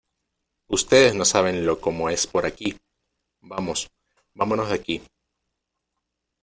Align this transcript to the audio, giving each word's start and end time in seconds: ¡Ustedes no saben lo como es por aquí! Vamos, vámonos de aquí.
¡Ustedes 0.67 1.13
no 1.13 1.25
saben 1.25 1.63
lo 1.63 1.79
como 1.79 2.09
es 2.09 2.25
por 2.25 2.47
aquí! 2.47 2.75
Vamos, 3.39 3.87
vámonos 4.33 4.69
de 4.69 4.73
aquí. 4.73 5.03